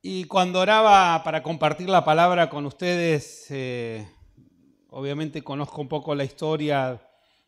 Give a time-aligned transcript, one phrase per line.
[0.00, 4.08] Y cuando oraba para compartir la palabra con ustedes, eh,
[4.90, 7.02] obviamente conozco un poco la historia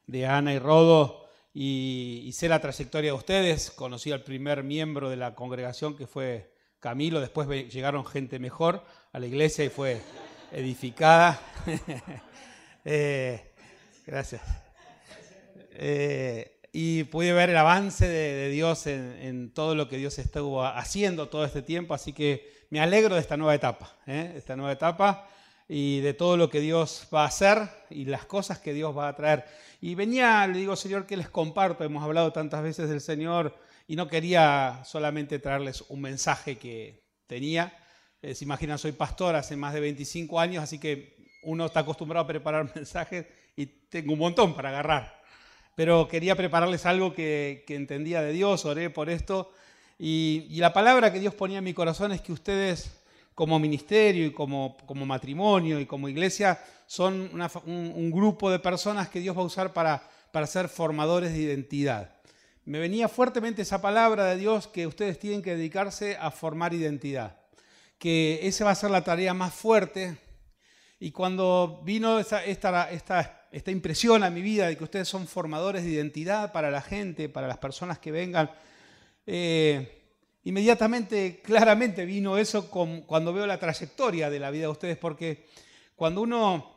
[0.09, 3.71] de Ana y Rodo y, sé la trayectoria de ustedes.
[3.71, 9.21] Conocí al primer miembro de la congregación que fue Camilo, después llegaron gente mejor a
[9.21, 10.01] la iglesia y fue
[10.51, 11.41] edificada.
[12.85, 13.53] eh,
[14.05, 14.43] gracias.
[15.71, 20.65] Eh, y pude ver el avance de, Dios en, en, todo lo que Dios estuvo
[20.65, 24.35] haciendo todo este tiempo, así que me alegro de esta nueva etapa, ¿eh?
[24.37, 25.29] esta nueva etapa
[25.69, 29.09] y de todo lo que Dios va a hacer y las cosas que Dios va
[29.09, 29.45] a traer.
[29.81, 33.57] Y venía, le digo, Señor, que les comparto, hemos hablado tantas veces del Señor
[33.87, 37.73] y no quería solamente traerles un mensaje que tenía.
[38.23, 42.25] Eh, se imaginan, soy pastor hace más de 25 años, así que uno está acostumbrado
[42.25, 43.27] a preparar mensajes
[43.57, 45.20] y tengo un montón para agarrar
[45.75, 49.53] pero quería prepararles algo que, entendía de Dios, oré por esto,
[49.99, 52.91] y, la palabra que Dios ponía en mi corazón es que ustedes
[53.35, 57.31] como ministerio y como, matrimonio y como iglesia son
[57.67, 62.11] un, grupo de personas que Dios va a usar para, para ser formadores de identidad.
[62.65, 67.37] Me venía fuertemente esa palabra de Dios que ustedes tienen que dedicarse a formar identidad,
[67.99, 70.19] que esa va a ser la tarea más fuerte.
[71.03, 72.91] Y cuando vino esta, esta,
[73.51, 77.31] esta impresión a mi vida de que ustedes son formadores de identidad para la gente,
[77.31, 78.51] para las personas que vengan.
[79.27, 80.03] Eh,
[80.45, 85.49] inmediatamente, claramente vino eso con, cuando veo la trayectoria de la vida de ustedes, porque
[85.97, 86.77] cuando uno,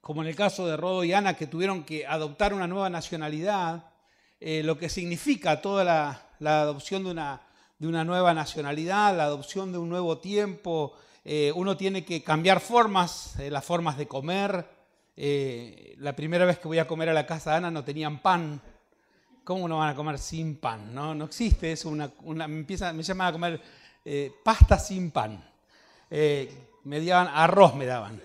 [0.00, 3.84] como en el caso de Rodo y Ana, que tuvieron que adoptar una nueva nacionalidad,
[4.40, 7.40] eh, lo que significa toda la, la adopción de una,
[7.78, 10.94] de una, nueva nacionalidad, la adopción de un nuevo tiempo,
[11.26, 14.68] eh, uno tiene que cambiar formas, eh, las formas de comer,
[15.16, 18.20] eh, la primera vez que voy a comer a la casa de Ana no tenían
[18.20, 18.60] pan.
[19.42, 20.94] ¿Cómo no van a comer sin pan?
[20.94, 21.88] No, no existe eso.
[21.88, 23.62] Una, me, empieza, me llaman a comer
[24.42, 25.42] pasta sin pan.
[26.10, 28.20] Me daban arroz, me daban.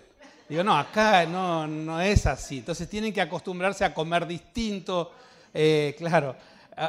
[0.48, 2.60] Digo, no, acá no, no es así.
[2.60, 5.12] Entonces tienen que acostumbrarse a comer distinto,
[5.98, 6.38] claro.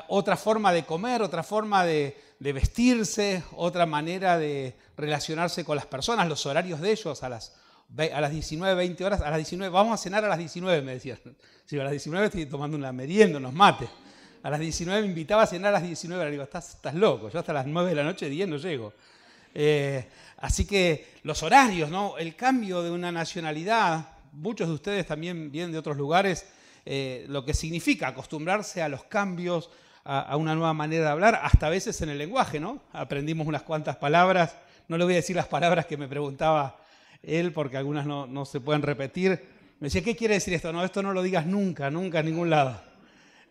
[0.09, 5.87] Otra forma de comer, otra forma de, de vestirse, otra manera de relacionarse con las
[5.87, 7.53] personas, los horarios de ellos a las
[7.99, 10.93] a las 19, 20 horas, a las 19, vamos a cenar a las 19, me
[10.93, 11.19] decían.
[11.67, 13.89] Si a las 19 estoy tomando una merienda, unos mates.
[14.43, 17.31] A las 19 me invitaba a cenar a las 19, le digo, estás, estás loco,
[17.31, 18.93] yo hasta las 9 de la noche, 10 no llego.
[19.55, 20.05] Eh,
[20.39, 22.19] así que los horarios, ¿no?
[22.19, 26.45] el cambio de una nacionalidad, muchos de ustedes también vienen de otros lugares,
[26.85, 29.71] eh, lo que significa acostumbrarse a los cambios,
[30.05, 32.83] a, una nueva manera de hablar, hasta a veces en el lenguaje, ¿no?
[32.93, 34.57] Aprendimos unas cuantas palabras,
[34.89, 36.79] no le voy a decir las palabras que me preguntaba
[37.23, 39.31] él, porque algunas no, no, se pueden repetir.
[39.79, 40.73] Me decía, ¿qué quiere decir esto?
[40.73, 42.81] No, esto no lo digas nunca, nunca en ningún lado.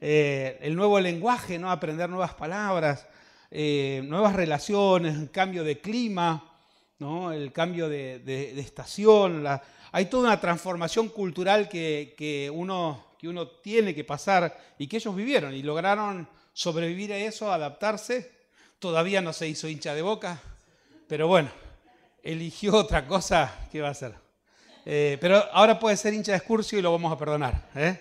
[0.02, 1.72] Eh, el nuevo lenguaje, ¿no?
[1.72, 3.08] aprender nuevas palabras,
[3.52, 6.52] eh, nuevas relaciones, el cambio de clima,
[7.00, 7.32] ¿no?
[7.32, 9.46] el cambio de, de, estación.
[9.92, 14.98] Hay toda una transformación cultural que, que, uno, que uno tiene que pasar y que
[14.98, 18.32] ellos vivieron y lograron sobrevivir a eso, adaptarse.
[18.80, 20.42] Todavía no se hizo hincha de boca,
[21.08, 21.50] pero bueno,
[22.24, 24.14] eligió otra cosa, ¿qué va a hacer?
[24.86, 27.70] Eh, pero ahora puede ser hincha de excursio y lo vamos a perdonar.
[27.76, 28.00] ¿eh?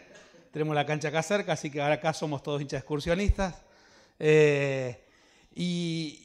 [0.53, 3.55] Tenemos la cancha acá cerca, así que ahora acá somos todos hinchas excursionistas.
[4.19, 5.05] Eh,
[5.55, 6.25] y,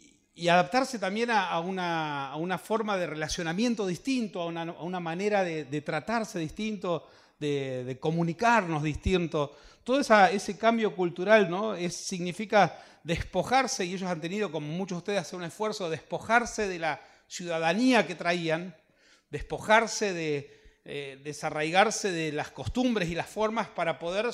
[0.49, 5.43] adaptarse también a, una, a, una, forma de relacionamiento distinto, a una, a una manera
[5.43, 7.07] de, tratarse distinto,
[7.43, 9.55] de, comunicarnos distinto.
[9.83, 11.75] Todo ese cambio cultural ¿no?
[11.75, 16.67] es, significa despojarse, y ellos han tenido, como muchos de ustedes, hacer un esfuerzo, despojarse
[16.67, 18.75] de la ciudadanía que traían,
[19.29, 24.29] despojarse de, eh, desarraigarse de las costumbres y las formas para poder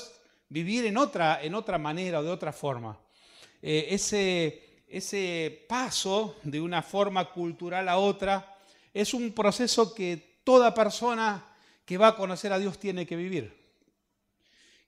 [0.50, 3.00] vivir en otra, en otra manera o de otra forma.
[3.62, 8.58] Eh, ese, ese paso de una forma cultural a otra
[8.94, 11.49] es un proceso que toda persona
[11.90, 13.74] que va a conocer a Dios tiene que vivir.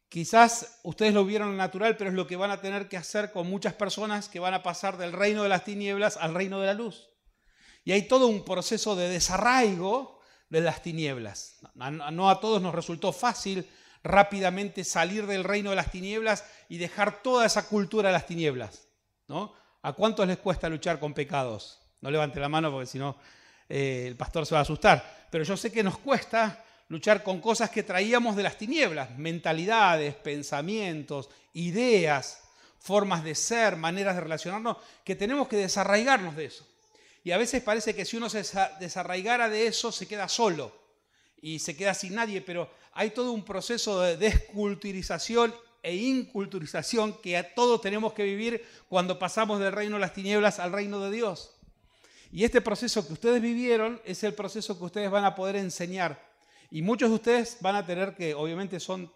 [0.08, 3.50] Quizás ustedes lo vieron natural, pero es lo que van a tener que hacer con
[3.50, 6.76] muchas personas que van a pasar del reino de las tinieblas al reino de la
[6.76, 7.10] luz.
[7.84, 10.20] Y hay todo un proceso de desarraigo
[10.52, 11.60] de las tinieblas.
[11.74, 13.68] No a todos nos resultó fácil
[14.04, 18.90] rápidamente salir del reino de las tinieblas y dejar toda esa cultura de las tinieblas.
[19.28, 19.56] ¿no?
[19.82, 21.80] ¿A cuántos les cuesta luchar con pecados?
[22.00, 23.18] No levante la mano porque si no
[23.68, 25.28] eh, el pastor se va a asustar.
[25.32, 30.14] Pero yo sé que nos cuesta luchar con cosas que traíamos de las tinieblas, mentalidades,
[30.14, 32.42] pensamientos, ideas,
[32.80, 36.68] formas de ser, maneras de relacionarnos, que tenemos que desarraigarnos de eso.
[37.24, 38.44] Y a veces parece que si uno se
[38.82, 40.76] desarraigara de eso, se queda solo
[41.42, 47.38] y se queda sin nadie, pero hay todo un proceso de desculturización e inculturización que
[47.38, 51.12] a todos tenemos que vivir cuando pasamos del reino de las tinieblas al reino de
[51.12, 51.56] Dios.
[52.34, 56.31] Y este proceso que ustedes vivieron es el proceso que ustedes van a poder enseñar.
[56.72, 59.12] Y muchos de ustedes van a tener que, obviamente son,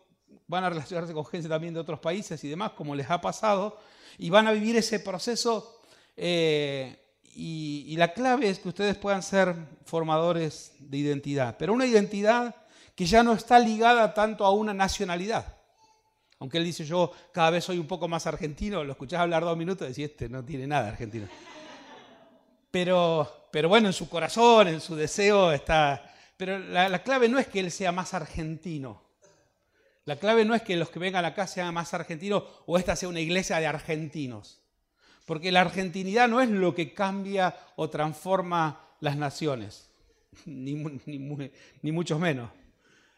[0.46, 3.80] van a relacionarse con gente también de otros países y demás, como les ha pasado,
[4.18, 5.82] y van a vivir ese proceso.
[6.18, 7.02] Eh,
[7.34, 9.56] y, la clave es que ustedes puedan ser
[9.86, 12.56] formadores de identidad, pero una identidad
[12.94, 15.58] que ya no está ligada tanto a una nacionalidad.
[16.40, 19.58] Aunque él dice, yo cada vez soy un poco más argentino, lo escuchás hablar dos
[19.58, 21.28] minutos y decís, este no tiene nada argentino.
[22.70, 26.12] Pero, pero bueno, en su corazón, en su deseo está...
[26.38, 29.02] Pero la, clave no es que él sea más argentino.
[30.04, 33.10] La clave no es que los que vengan acá sean más argentinos o esta sea
[33.10, 34.62] una iglesia de argentinos.
[35.26, 39.90] Porque la argentinidad no es lo que cambia o transforma las naciones,
[40.46, 42.52] ni, ni, mucho menos.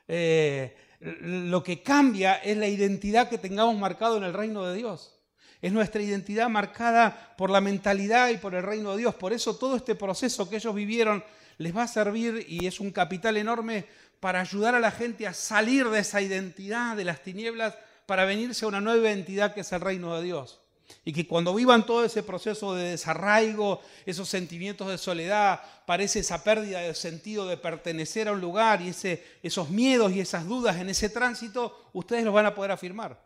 [0.08, 5.14] Eh, lo que cambia es la identidad que tengamos marcado en el reino de Dios.
[5.62, 9.16] Es nuestra identidad marcada por la mentalidad y por el reino de Dios.
[9.16, 11.24] Por eso todo este proceso que ellos vivieron
[11.58, 13.86] les va a servir y es un capital enorme
[14.20, 17.76] para ayudar a la gente a salir de esa identidad de las tinieblas
[18.06, 20.62] para venirse a una nueva identidad que es el reino de Dios.
[21.04, 26.44] Y que cuando vivan todo ese proceso de desarraigo, esos sentimientos de soledad, parece esa
[26.44, 30.78] pérdida de sentido de pertenecer a un lugar y ese, esos miedos y esas dudas
[30.78, 33.22] en ese tránsito, ustedes los van a poder afirmar.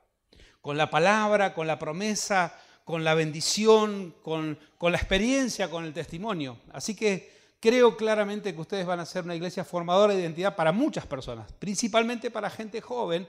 [0.60, 5.94] Con la palabra, con la promesa, con la bendición, con, con la experiencia, con el
[5.94, 6.58] testimonio.
[6.74, 10.74] Así que creo claramente que ustedes van a ser una iglesia formadora de identidad para
[10.74, 13.26] muchas personas, principalmente para gente joven,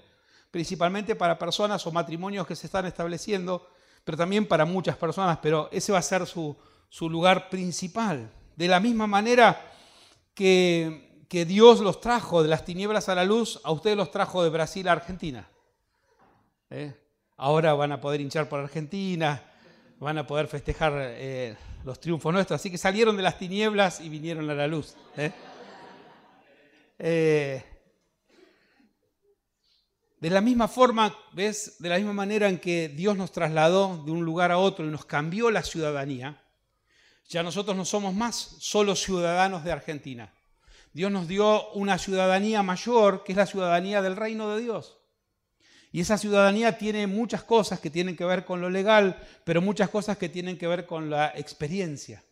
[0.50, 3.69] principalmente para personas o matrimonios que se están estableciendo
[4.05, 6.56] pero también para muchas personas, pero ese va a ser su,
[7.00, 8.31] lugar principal.
[8.56, 9.73] De la misma manera
[10.35, 14.50] que, Dios los trajo de las tinieblas a la luz, a ustedes los trajo de
[14.50, 15.49] Brasil a Argentina.
[16.69, 16.94] ¿Eh?
[17.38, 19.43] Ahora van a poder hinchar por Argentina,
[20.02, 24.08] van a poder festejar eh, los triunfos nuestros, así que salieron de las tinieblas y
[24.08, 24.96] vinieron a la luz.
[25.16, 25.32] ¿eh?
[26.99, 27.64] eh
[30.19, 31.76] de la misma forma, ¿ves?
[31.81, 34.88] De la misma manera en que Dios nos trasladó de un lugar a otro y
[34.88, 36.40] nos cambió la ciudadanía,
[37.28, 40.32] ya nosotros no somos más solo ciudadanos de Argentina.
[40.93, 45.01] Dios nos dio una ciudadanía mayor, que es la ciudadanía del reino de Dios.
[45.92, 49.90] Y esa ciudadanía tiene muchas cosas que tienen que ver con lo legal, pero muchas
[49.90, 52.24] cosas que tienen que ver con la experiencia.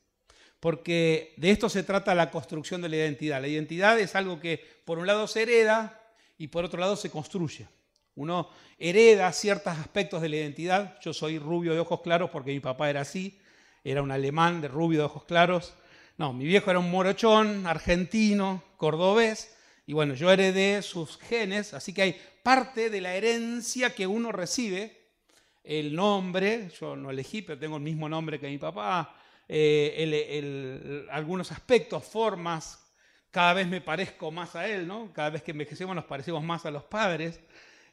[0.60, 3.40] Porque de esto se trata la construcción de la identidad.
[3.40, 6.00] La identidad es algo que por un lado se hereda
[6.38, 7.68] y por otro lado se construye.
[8.14, 8.48] Uno
[8.78, 10.98] hereda ciertos aspectos de la identidad.
[11.00, 13.38] Yo soy rubio de ojos claros porque mi papá era así,
[13.84, 15.74] era un alemán de rubio de ojos claros.
[16.16, 19.54] No, mi viejo era un morochón, argentino, cordobés,
[19.90, 24.31] y bueno, yo heredé sus genes, así que hay parte de la herencia que uno
[24.31, 25.08] recibe,
[25.64, 29.16] el nombre, yo no elegí, pero tengo el mismo nombre que mi papá,
[29.48, 32.88] eh, algunos aspectos, formas,
[33.32, 35.12] cada vez me parezco más a él, ¿no?
[35.12, 37.40] Cada vez que envejecemos nos parecemos más a los padres.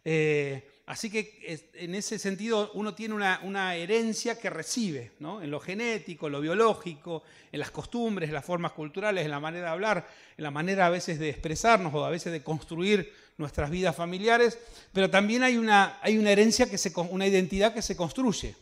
[0.06, 6.28] Eh, así que en ese sentido uno tiene una, herencia que recibe, en lo genético,
[6.28, 10.08] en lo biológico, en las costumbres, en las formas culturales, en la manera de hablar,
[10.38, 14.58] en la manera a veces de expresarnos o a veces de construir nuestras vidas familiares,
[14.94, 18.56] pero también hay una, hay una herencia, que se, una identidad que se construye.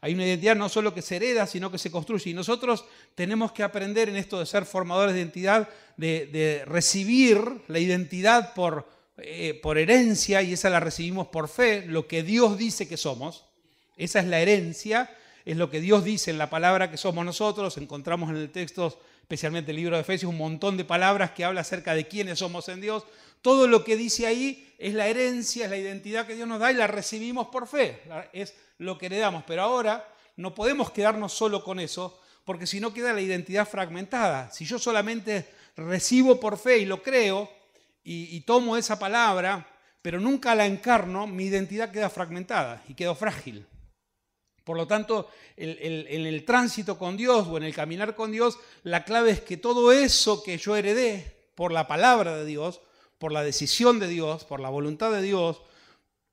[0.00, 2.30] Hay una identidad no solo que se hereda, sino que se construye.
[2.30, 7.78] Y nosotros tenemos que aprender en esto de ser formadores de identidad, de recibir la
[7.78, 12.86] identidad por, eh, por herencia y esa la recibimos por fe, lo que Dios dice
[12.86, 13.44] que somos.
[13.96, 15.10] Esa es la herencia,
[15.44, 17.78] es lo que Dios dice en la palabra que somos nosotros.
[17.78, 21.62] Encontramos en el texto, especialmente el libro de Efesios, un montón de palabras que habla
[21.62, 23.04] acerca de quiénes somos en Dios.
[23.40, 26.70] Todo lo que dice ahí es la herencia, es la identidad que Dios nos da
[26.70, 28.02] y la recibimos por fe.
[28.32, 29.44] Es lo que heredamos.
[29.46, 30.06] Pero ahora
[30.36, 34.50] no podemos quedarnos solo con eso, porque si no queda la identidad fragmentada.
[34.52, 37.50] Si yo solamente recibo por fe y lo creo,
[38.08, 39.68] y, tomo esa palabra,
[40.00, 43.66] pero nunca la encarno, mi identidad queda fragmentada y quedo frágil.
[44.62, 49.04] Por lo tanto, en el tránsito con Dios o en el caminar con Dios, la
[49.04, 52.80] clave es que todo eso que yo heredé por la palabra de Dios,
[53.18, 55.62] por la decisión de Dios, por la voluntad de Dios,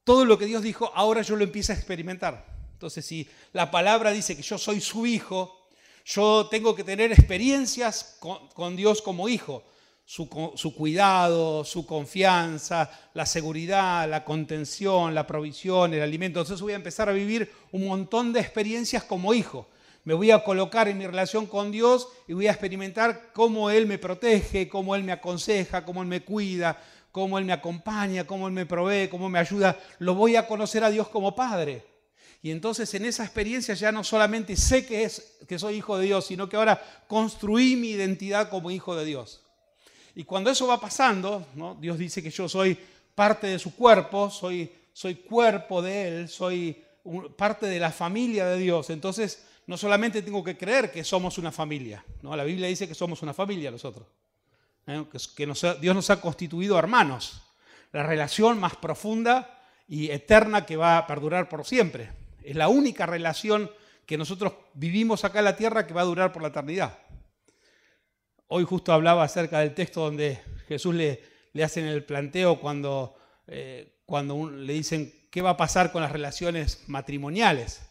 [0.04, 2.46] todo lo que Dios dijo, ahora yo lo empiezo a experimentar.
[2.74, 5.70] Entonces, si la palabra dice que yo soy su hijo,
[6.06, 9.64] yo tengo que tener experiencias con Dios como hijo
[10.06, 10.28] su,
[10.76, 16.40] cuidado, su confianza, la seguridad, la contención, la provisión, el alimento.
[16.40, 19.70] Entonces voy a empezar a vivir un montón de experiencias como hijo.
[20.04, 23.86] Me voy a colocar en mi relación con Dios y voy a experimentar cómo Él
[23.88, 26.78] me protege, cómo Él me aconseja, cómo Él me cuida,
[27.12, 29.80] cómo Él me acompaña, cómo Él me provee, cómo me ayuda.
[30.00, 31.86] Lo voy a conocer a Dios como Padre.
[32.42, 36.08] Y entonces en esa experiencia ya no solamente sé que, es, que soy hijo de
[36.08, 39.43] Dios, sino que ahora construí mi identidad como hijo de Dios.
[40.16, 41.46] Y cuando eso va pasando.
[41.80, 42.78] Dios dice que yo soy
[43.16, 46.84] parte de su cuerpo, soy, soy cuerpo de Él, soy
[47.36, 48.90] parte de la familia de Dios.
[48.90, 52.36] Entonces, no solamente tengo que creer que somos una familia, ¿no?
[52.36, 54.06] la Biblia dice que somos una familia nosotros,
[54.88, 55.06] ¿eh?
[55.36, 55.46] que
[55.80, 57.42] Dios nos ha constituido hermanos,
[57.92, 62.12] la relación más profunda y eterna que va a perdurar por siempre.
[62.44, 63.72] Es la única relación
[64.06, 66.98] que nosotros vivimos acá en la tierra que va a durar por la eternidad.
[68.56, 73.16] Hoy justo hablaba acerca del texto donde Jesús le, le hacen el planteo cuando,
[73.48, 77.82] eh, cuando le dicen qué va a pasar con las relaciones matrimoniales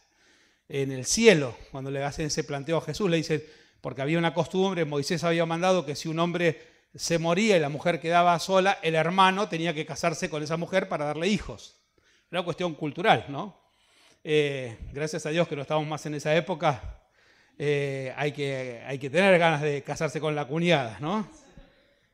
[0.69, 1.53] en el cielo.
[1.69, 3.43] Cuando le hacen ese planteo a Jesús, le dicen,
[3.81, 6.61] porque había una costumbre, Moisés había mandado que si un hombre
[6.95, 10.87] se moría y la mujer quedaba sola, el hermano tenía que casarse con esa mujer
[10.87, 11.75] para darle hijos.
[12.31, 13.59] Era una cuestión cultural, ¿no?
[14.23, 17.02] Eh, gracias a Dios que no estamos más en esa época,
[17.57, 21.27] eh, hay, que, hay que tener ganas de casarse con la cuñada, ¿no?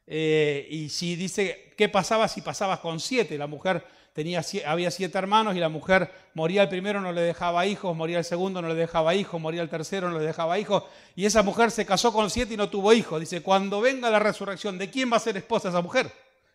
[0.05, 3.37] Eh, y si dice, ¿qué pasaba si pasabas con siete?
[3.37, 7.65] La mujer tenía, había siete hermanos y la mujer moría el primero, no le dejaba
[7.67, 10.83] hijos, moría el segundo, no le dejaba hijos, moría el tercero, no le dejaba hijos.
[11.15, 13.19] Y esa mujer se casó con siete y no tuvo hijos.
[13.19, 16.11] Dice, cuando venga la resurrección, ¿de quién va a ser esposa esa mujer?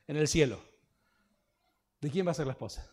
[0.08, 0.60] En el cielo.
[2.00, 2.90] ¿De quién va a ser la esposa?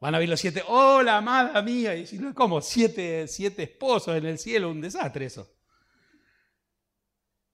[0.00, 1.94] Van a ver los siete, hola, amada mía.
[1.94, 2.62] Y no, ¿cómo?
[2.62, 5.54] Siete, siete esposos en el cielo, un desastre eso.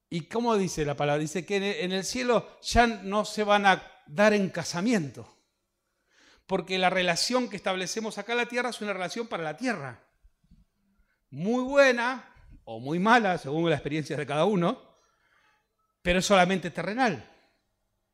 [0.09, 1.21] ¿Y cómo dice la palabra?
[1.21, 5.37] Dice que en el cielo ya no se van a dar en casamiento.
[6.47, 10.05] Porque la relación que establecemos acá en la tierra es una relación para la tierra.
[11.31, 12.33] Muy buena
[12.65, 14.81] o muy mala, según la experiencia de cada uno,
[16.00, 17.29] pero es solamente terrenal.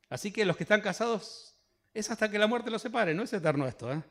[0.08, 1.58] Así que los que están casados
[1.92, 3.92] es hasta que la muerte los separe, no es eterno esto.
[3.92, 4.02] ¿eh?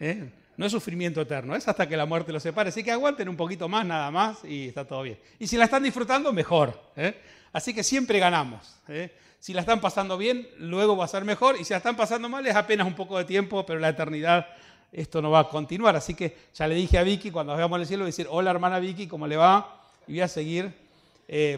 [0.00, 0.32] ¿Eh?
[0.56, 2.68] No es sufrimiento eterno, es hasta que la muerte los separe.
[2.68, 5.18] Así que aguanten un poquito más, nada más, y está todo bien.
[5.38, 6.80] Y si la están disfrutando, mejor.
[6.94, 7.20] ¿eh?
[7.52, 8.80] Así que siempre ganamos.
[8.88, 9.12] ¿eh?
[9.40, 11.56] Si la están pasando bien, luego va a ser mejor.
[11.60, 14.46] Y si la están pasando mal, es apenas un poco de tiempo, pero la eternidad,
[14.92, 15.96] esto no va a continuar.
[15.96, 18.52] Así que ya le dije a Vicky, cuando veamos el cielo, voy a decir, hola
[18.52, 19.82] hermana Vicky, ¿cómo le va?
[20.06, 20.72] Y voy a seguir,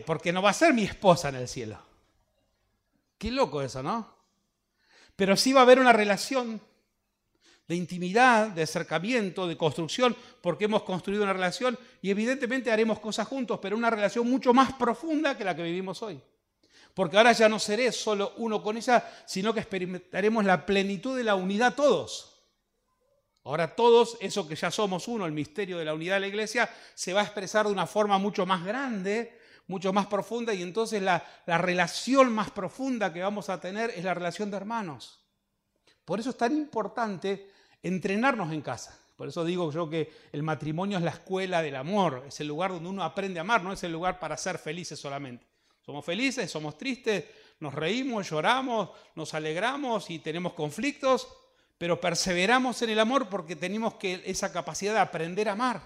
[0.07, 1.79] porque no va a ser mi esposa en el cielo.
[3.19, 4.15] Qué loco eso, ¿no?
[5.17, 6.61] Pero sí va a haber una relación
[7.69, 13.27] de intimidad, de acercamiento, de construcción, porque hemos construido una relación y evidentemente haremos cosas
[13.27, 16.21] juntos, pero una relación mucho más profunda que la que vivimos hoy.
[16.95, 21.25] Porque ahora ya no seré solo uno con ella, sino que experimentaremos la plenitud de
[21.25, 22.33] la unidad todos.
[23.45, 26.71] Ahora todos, eso que ya somos uno, el misterio de la unidad de la iglesia,
[26.95, 31.03] se va a expresar de una forma mucho más grande, mucho más profunda, y entonces
[31.03, 35.21] la, la relación más profunda que vamos a tener es la relación de hermanos.
[36.05, 37.51] Por eso es tan importante
[37.87, 38.99] entrenarnos en casa.
[39.17, 42.73] Por eso digo yo que el matrimonio es la escuela del amor, es el lugar
[42.73, 45.47] donde uno aprende a amar, no es el lugar para ser felices solamente.
[45.85, 47.25] Somos felices, somos tristes,
[47.61, 51.29] nos reímos, lloramos, nos alegramos y tenemos conflictos,
[51.79, 55.81] pero perseveramos en el amor porque tenemos que, esa capacidad de aprender a amar.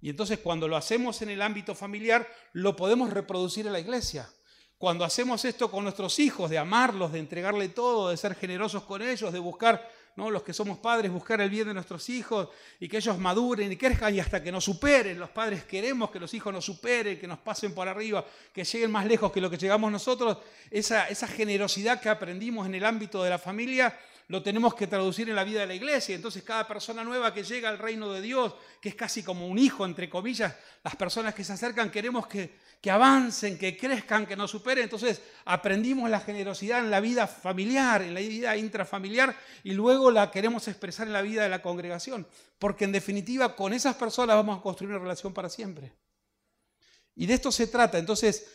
[0.00, 4.30] Y entonces cuando lo hacemos en el ámbito familiar, lo podemos reproducir en la iglesia.
[4.78, 9.02] Cuando hacemos esto con nuestros hijos, de amarlos, de entregarle todo, de ser generosos con
[9.02, 10.30] ellos, de buscar ¿no?
[10.30, 12.48] los que somos padres, buscar el bien de nuestros hijos
[12.78, 15.18] y que ellos maduren y crezcan y hasta que nos superen.
[15.18, 18.90] Los padres queremos que los hijos nos superen, que nos pasen por arriba, que lleguen
[18.90, 20.38] más lejos que lo que llegamos nosotros.
[20.70, 23.96] Esa, esa generosidad que aprendimos en el ámbito de la familia
[24.30, 26.14] lo tenemos que traducir en la vida de la iglesia.
[26.14, 29.58] Entonces cada persona nueva que llega al reino de Dios, que es casi como un
[29.58, 34.36] hijo, entre comillas, las personas que se acercan queremos que, que avancen, que crezcan, que
[34.36, 34.84] nos superen.
[34.84, 40.30] Entonces aprendimos la generosidad en la vida familiar, en la vida intrafamiliar, y luego la
[40.30, 42.24] queremos expresar en la vida de la congregación.
[42.60, 45.92] Porque en definitiva con esas personas vamos a construir una relación para siempre.
[47.16, 47.98] Y de esto se trata.
[47.98, 48.46] Entonces,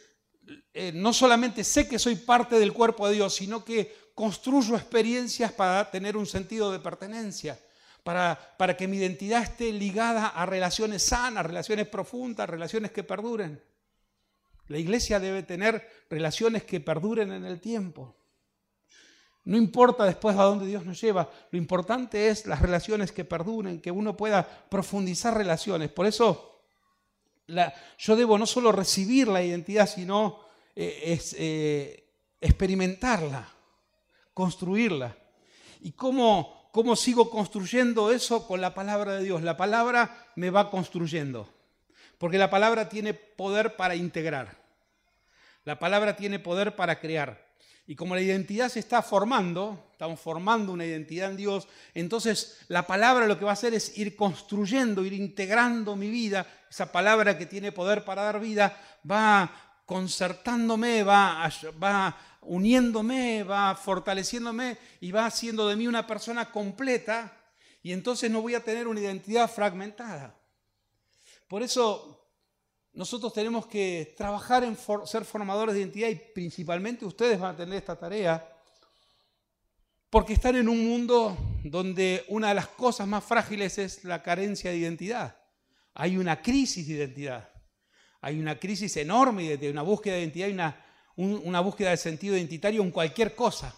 [0.73, 5.51] eh, no solamente sé que soy parte del cuerpo de Dios, sino que construyo experiencias
[5.51, 7.59] para tener un sentido de pertenencia,
[8.01, 13.61] para, para que mi identidad esté ligada a relaciones sanas, relaciones profundas, relaciones que perduren.
[14.67, 18.15] La iglesia debe tener relaciones que perduren en el tiempo.
[19.43, 23.79] No importa después a dónde Dios nos lleva, lo importante es las relaciones que perduren,
[23.79, 25.91] que uno pueda profundizar relaciones.
[25.91, 26.63] Por eso
[27.99, 30.39] yo debo no solo recibir la identidad, sino
[30.75, 32.09] eh, eh,
[32.41, 33.54] experimentarla
[34.35, 35.15] construirla.
[35.81, 38.45] ¿Y cómo, cómo sigo construyendo eso?
[38.45, 39.41] Con la palabra de Dios.
[39.41, 41.49] La palabra me va construyendo.
[42.19, 44.57] Porque la palabra tiene poder para integrar.
[45.63, 47.43] La palabra tiene poder para crear.
[47.87, 52.87] Y como la identidad se está formando, estamos formando una identidad en Dios, entonces la
[52.87, 56.47] palabra lo que va a hacer es ir construyendo, ir integrando mi vida.
[56.69, 58.75] Esa palabra que tiene poder para dar vida
[59.09, 59.51] va
[59.85, 61.47] concertándome, va,
[61.81, 67.37] va uniéndome, va fortaleciéndome y va haciendo de mí una persona completa.
[67.83, 70.35] Y entonces no voy a tener una identidad fragmentada.
[71.47, 72.27] Por eso
[72.93, 77.75] nosotros tenemos que trabajar en ser formadores de identidad y principalmente ustedes van a tener
[77.75, 78.51] esta tarea
[80.09, 84.71] porque están en un mundo donde una de las cosas más frágiles es la carencia
[84.71, 85.37] de identidad.
[85.93, 87.49] Hay una crisis de identidad.
[88.21, 90.84] Hay una crisis enorme de una búsqueda de identidad y una,
[91.17, 93.73] una búsqueda de sentido identitario en cualquier cosa.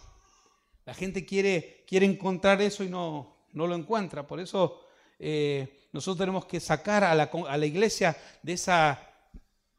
[0.86, 4.26] La gente quiere, quiere encontrar eso y no, no lo encuentra.
[4.26, 4.82] Por eso
[5.20, 9.08] eh, nosotros tenemos que sacar a la, a la iglesia de esa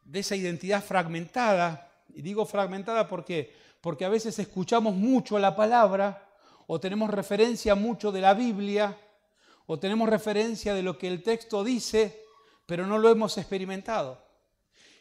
[0.09, 1.93] de esa identidad fragmentada.
[2.15, 6.27] Y digo fragmentada porque, porque a veces escuchamos mucho la palabra
[6.67, 8.99] o tenemos referencia mucho de la Biblia
[9.67, 12.25] o tenemos referencia de lo que el texto dice,
[12.67, 14.27] pero no lo hemos experimentado.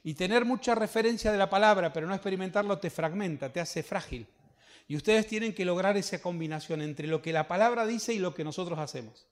[0.07, 4.25] Y tener mucha referencia de la palabra, pero no experimentarlo, te fragmenta, te hace frágil.
[4.87, 8.33] Y ustedes tienen que lograr esa combinación entre lo que la palabra dice y lo
[8.33, 9.25] que nosotros hacemos.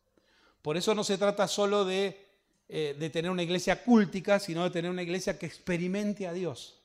[0.61, 2.25] Por eso no se trata solo de
[2.67, 6.81] eh, de tener una iglesia cúltica, sino de tener una iglesia que experimente a Dios.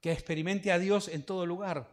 [0.00, 1.88] Que experimente a Dios en todo lugar.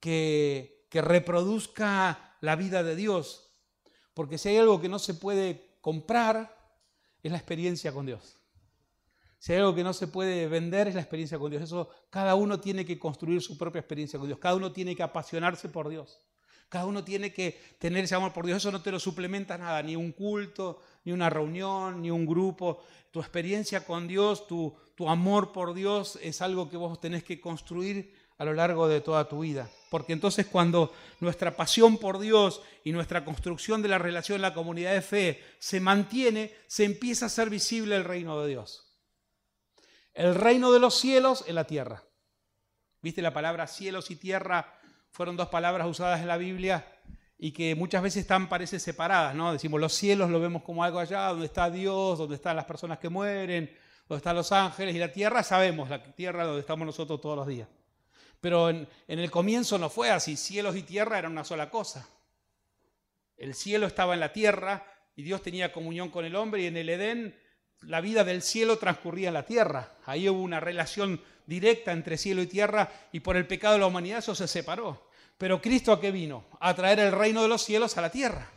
[0.00, 3.48] Que, que reproduzca la vida de Dios.
[4.12, 6.58] Porque si hay algo que no se puede comprar,
[7.22, 8.41] es la experiencia con Dios.
[9.42, 11.64] Si hay algo que no se puede vender es la experiencia con Dios.
[11.64, 14.38] Eso cada uno tiene que construir su propia experiencia con Dios.
[14.38, 16.20] Cada uno tiene que apasionarse por Dios.
[16.68, 18.58] Cada uno tiene que tener ese amor por Dios.
[18.58, 22.84] Eso no te lo suplementa nada, ni un culto, ni una reunión, ni un grupo.
[23.10, 27.40] Tu experiencia con Dios, tu, tu amor por Dios es algo que vos tenés que
[27.40, 29.68] construir a lo largo de toda tu vida.
[29.90, 34.54] Porque entonces cuando nuestra pasión por Dios y nuestra construcción de la relación en la
[34.54, 38.91] comunidad de fe se mantiene, se empieza a ser visible el reino de Dios.
[40.14, 42.02] El reino de los cielos en la tierra.
[43.00, 44.78] ¿Viste la palabra cielos y tierra?
[45.12, 46.86] fueron dos palabras usadas en la Biblia
[47.38, 49.52] y que muchas veces están, parece, separadas, ¿no?
[49.52, 52.98] Decimos, los cielos lo vemos como algo allá, donde está Dios, donde están las personas
[52.98, 53.70] que mueren,
[54.08, 57.46] donde están los ángeles, y la tierra sabemos, la tierra donde estamos nosotros todos los
[57.46, 57.68] días.
[58.40, 62.08] Pero en, en el comienzo no fue así, cielos y tierra eran una sola cosa.
[63.36, 66.76] El cielo estaba en la tierra y Dios tenía comunión con el hombre y en
[66.76, 67.36] el Edén
[67.86, 69.92] la vida del cielo transcurría en la tierra.
[70.06, 73.86] Ahí hubo una relación directa entre cielo y tierra y por el pecado de la
[73.86, 75.08] humanidad eso se separó.
[75.38, 76.44] Pero Cristo a qué vino?
[76.60, 78.48] A traer el reino de los cielos a la tierra.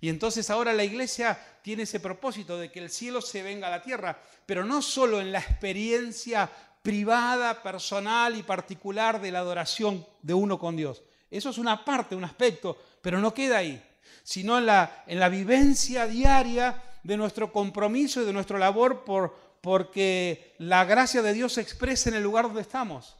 [0.00, 3.70] Y entonces ahora la iglesia tiene ese propósito de que el cielo se venga a
[3.70, 6.50] la tierra, pero no solo en la experiencia
[6.82, 11.02] privada, personal y particular de la adoración de uno con Dios.
[11.30, 13.82] Eso es una parte, un aspecto, pero no queda ahí,
[14.22, 19.36] sino en la, en la vivencia diaria de nuestro compromiso y de nuestra labor por,
[19.60, 23.16] porque la gracia de Dios se expresa en el lugar donde estamos.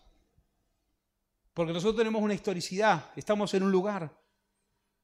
[1.52, 4.10] Porque nosotros tenemos una historicidad, estamos en un lugar.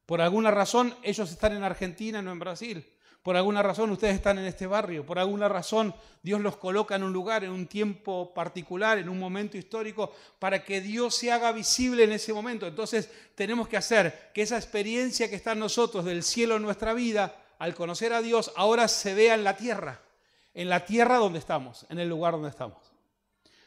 [0.07, 2.85] Por alguna razón ellos están en Argentina, no en Brasil.
[3.23, 5.05] Por alguna razón ustedes están en este barrio.
[5.05, 9.19] Por alguna razón Dios los coloca en un lugar, en un tiempo particular, en un
[9.19, 12.66] momento histórico, para que Dios se haga visible en ese momento.
[12.66, 16.95] Entonces tenemos que hacer que esa experiencia que está en nosotros del cielo en nuestra
[16.95, 20.01] vida, al conocer a Dios, ahora se vea en la tierra
[20.55, 22.79] en la tierra donde estamos, en el lugar donde estamos.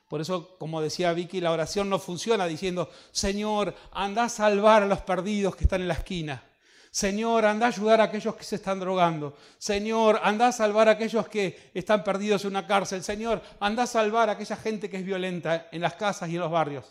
[0.10, 4.88] Por eso, como decía Vicky, la oración no funciona diciendo, Señor, anda a salvar a
[4.88, 6.44] los perdidos que están en la esquina.
[6.92, 9.36] Señor, anda a ayudar a aquellos que se están drogando.
[9.58, 13.04] Señor, anda a salvar a aquellos que están perdidos en una cárcel.
[13.04, 16.42] Señor, anda a salvar a aquella gente que es violenta en las casas y en
[16.42, 16.86] los barrios.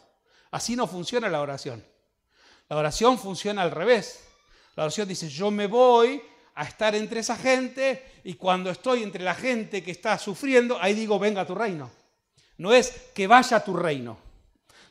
[0.50, 1.84] Así no funciona la oración.
[2.68, 4.24] La oración funciona al revés.
[4.74, 6.20] La oración dice, yo me voy
[6.54, 10.94] a estar entre esa gente y cuando estoy entre la gente que está sufriendo, ahí
[10.94, 11.90] digo, venga a tu reino.
[12.58, 14.18] No es que vaya a tu reino.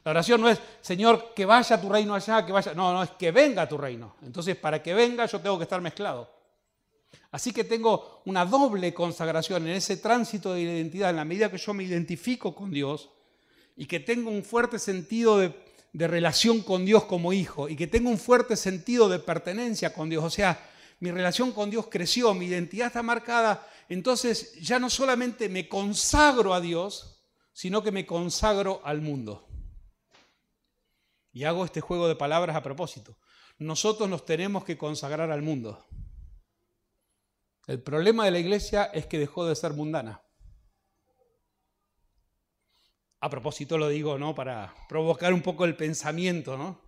[0.04, 2.74] La oración no es, Señor, que vaya a tu reino allá, que vaya.
[2.74, 4.16] No, no, es que venga a tu reino.
[4.24, 6.30] Entonces, para que venga, yo tengo que estar mezclado.
[7.32, 11.58] Así que tengo una doble consagración en ese tránsito de identidad, en la medida que
[11.58, 13.10] yo me identifico con Dios
[13.78, 15.54] y que tengo un fuerte sentido de,
[15.94, 20.10] de relación con Dios como hijo y que tengo un fuerte sentido de pertenencia con
[20.10, 20.24] Dios.
[20.24, 20.71] O sea,
[21.02, 26.54] mi relación con Dios creció, mi identidad está marcada, entonces ya no solamente me consagro
[26.54, 29.50] a Dios, sino que me consagro al mundo.
[31.34, 33.18] Y hago este juego de palabras a propósito.
[33.58, 35.88] Nosotros nos tenemos que consagrar al mundo.
[37.66, 40.22] El problema de la iglesia es que dejó de ser mundana.
[43.22, 44.36] A propósito lo digo, ¿no?
[44.36, 46.80] Para provocar un poco el pensamiento, ¿no?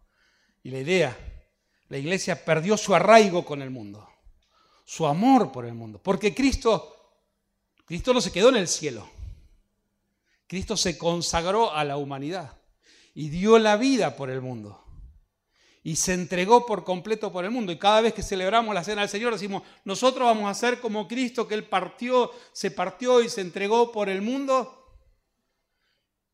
[0.62, 1.33] Y la idea.
[1.94, 4.10] La iglesia perdió su arraigo con el mundo,
[4.84, 7.22] su amor por el mundo, porque Cristo,
[7.86, 9.08] Cristo no se quedó en el cielo.
[10.48, 12.60] Cristo se consagró a la humanidad
[13.14, 14.84] y dio la vida por el mundo.
[15.84, 17.72] Y se entregó por completo por el mundo.
[17.72, 21.08] Y cada vez que celebramos la cena del Señor decimos, nosotros vamos a ser como
[21.08, 24.98] Cristo, que Él partió, se partió y se entregó por el mundo.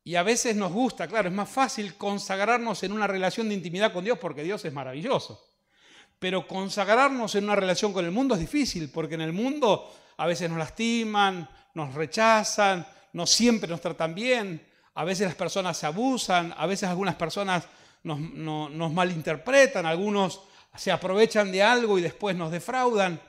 [0.06, 3.92] Y a veces nos gusta, claro, es más fácil consagrarnos en una relación de intimidad
[3.92, 5.49] con Dios porque Dios es maravilloso.
[6.20, 10.28] Pero consagrarnos en una relación con el mundo es difícil porque en el mundo a
[10.28, 15.86] veces nos lastiman, nos rechazan, no siempre nos tratan bien, a veces las personas se
[15.86, 17.64] abusan, a veces algunas personas
[18.04, 20.42] nos, malinterpretan, algunos
[20.76, 23.20] se aprovechan de algo y después nos defraudan.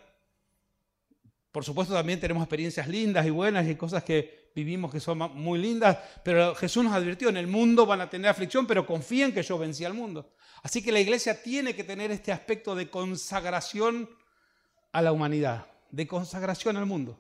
[1.53, 5.59] Por supuesto también tenemos experiencias lindas y buenas y cosas que vivimos que son muy
[5.59, 9.43] lindas, pero Jesús nos advirtió, en el mundo van a tener aflicción, pero confíen que
[9.43, 10.33] yo vencí al mundo.
[10.63, 14.11] Así que la iglesia tiene que tener este aspecto de consagración
[14.93, 17.19] a la humanidad, de consagración al mundo.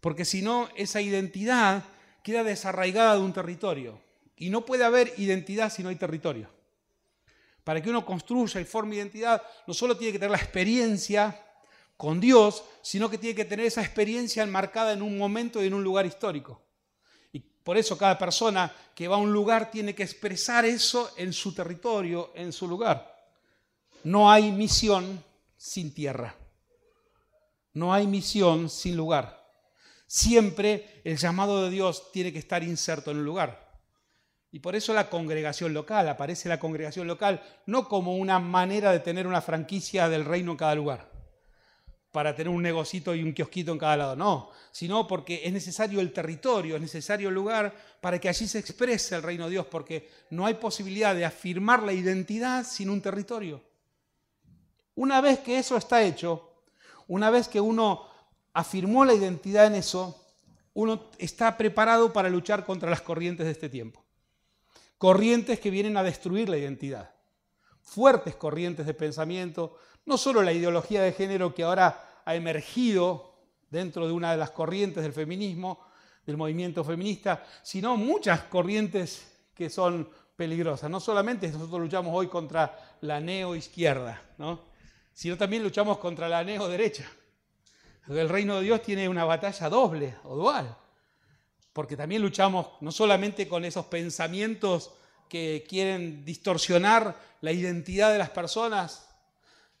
[0.00, 1.84] Porque si no, esa identidad
[2.22, 4.00] queda desarraigada de un territorio.
[4.36, 6.48] Y no puede haber identidad si no hay territorio.
[7.64, 11.40] Para que uno construya y forme identidad, no solo tiene que tener la experiencia
[11.96, 15.74] con Dios, sino que tiene que tener esa experiencia enmarcada en un momento y en
[15.74, 16.60] un lugar histórico.
[17.32, 21.32] Y por eso cada persona que va a un lugar tiene que expresar eso en
[21.32, 23.12] su territorio, en su lugar.
[24.04, 25.22] No hay misión
[25.56, 26.34] sin tierra.
[27.74, 29.42] No hay misión sin lugar.
[30.06, 33.80] Siempre el llamado de Dios tiene que estar inserto en un lugar.
[34.50, 39.00] Y por eso la congregación local, aparece la congregación local no como una manera de
[39.00, 41.10] tener una franquicia del reino en cada lugar,
[42.12, 45.98] para tener un negocito y un kiosquito en cada lado, no, sino porque es necesario
[45.98, 49.66] el territorio, es necesario el lugar para que allí se exprese el reino de Dios,
[49.66, 53.62] porque no hay posibilidad de afirmar la identidad sin un territorio.
[54.94, 56.52] Una vez que eso está hecho,
[57.08, 58.06] una vez que uno
[58.52, 60.22] afirmó la identidad en eso,
[60.74, 64.04] uno está preparado para luchar contra las corrientes de este tiempo.
[64.98, 67.10] Corrientes que vienen a destruir la identidad,
[67.80, 73.34] fuertes corrientes de pensamiento, no solo la ideología de género que ahora ha emergido
[73.70, 75.86] dentro de una de las corrientes del feminismo,
[76.26, 80.90] del movimiento feminista, sino muchas corrientes que son peligrosas.
[80.90, 84.60] No solamente nosotros luchamos hoy contra la neoizquierda, ¿no?
[85.12, 87.10] sino también luchamos contra la neoderecha.
[88.08, 90.76] El reino de Dios tiene una batalla doble o dual
[91.72, 94.92] porque también luchamos no solamente con esos pensamientos
[95.28, 99.08] que quieren distorsionar la identidad de las personas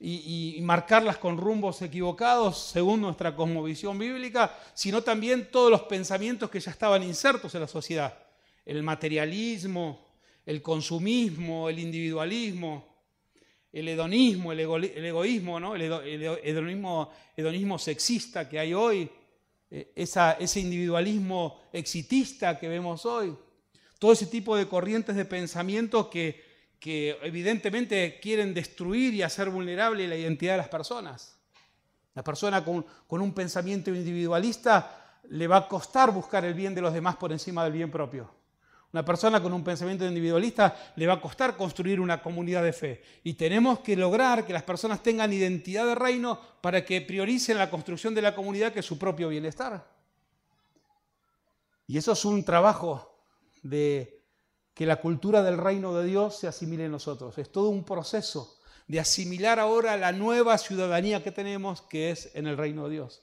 [0.04, 6.58] y, marcarlas con rumbos equivocados según nuestra cosmovisión bíblica, sino también todos los pensamientos que
[6.58, 8.18] ya estaban insertos en la sociedad.
[8.66, 10.04] El materialismo,
[10.44, 12.92] el consumismo, el individualismo,
[13.72, 15.76] el hedonismo, el, egoísmo, ¿no?
[15.76, 15.82] el,
[17.36, 19.08] hedonismo sexista que hay hoy,
[19.70, 23.36] eh, ese individualismo exitista que vemos hoy,
[24.00, 26.41] todo ese tipo de corrientes de pensamiento que,
[26.82, 31.38] que evidentemente quieren destruir y hacer vulnerable la identidad de las personas.
[32.12, 36.80] La persona con, con, un pensamiento individualista le va a costar buscar el bien de
[36.80, 38.34] los demás por encima del bien propio.
[38.92, 43.02] Una persona con un pensamiento individualista le va a costar construir una comunidad de fe.
[43.22, 47.70] Y tenemos que lograr que las personas tengan identidad de reino para que prioricen la
[47.70, 49.86] construcción de la comunidad que su propio bienestar.
[51.86, 53.22] Y eso es un trabajo
[53.62, 54.21] de
[54.74, 57.36] que la cultura del reino de Dios se asimile en nosotros.
[57.38, 58.58] Es todo un proceso
[58.88, 63.22] de asimilar ahora la nueva ciudadanía que tenemos, que es en el reino de Dios.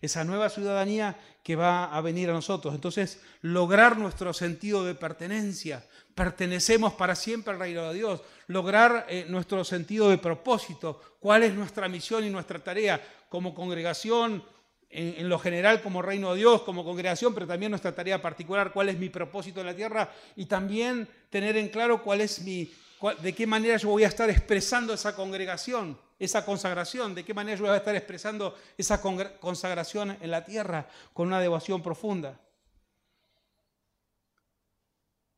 [0.00, 2.74] Esa nueva ciudadanía que va a venir a nosotros.
[2.74, 5.84] Entonces, lograr nuestro sentido de pertenencia,
[6.14, 11.54] pertenecemos para siempre al reino de Dios, lograr eh, nuestro sentido de propósito, cuál es
[11.54, 14.44] nuestra misión y nuestra tarea como congregación,
[14.90, 18.88] en, lo general como reino de Dios, como congregación, pero también nuestra tarea particular, cuál
[18.88, 22.70] es mi propósito en la tierra y también tener en claro cuál es mi,
[23.20, 27.56] de qué manera yo voy a estar expresando esa congregación esa consagración, de qué manera
[27.56, 32.40] yo voy a estar expresando esa consagración en la tierra con una devoción profunda.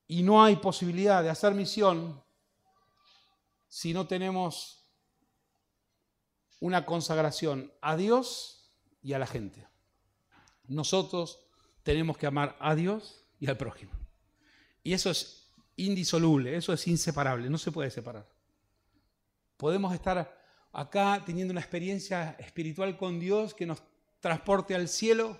[0.06, 2.22] Y no hay posibilidad de hacer misión
[3.68, 4.84] si no tenemos
[6.60, 8.59] una consagración a Dios
[9.02, 9.66] y a la gente.
[10.68, 11.40] Nosotros
[11.82, 13.92] tenemos que amar a Dios y al prójimo.
[14.82, 18.28] Y eso es indisoluble, eso es inseparable, no se puede separar.
[19.56, 20.38] Podemos estar
[20.72, 23.82] acá teniendo una experiencia espiritual con Dios que nos
[24.20, 25.38] transporte al cielo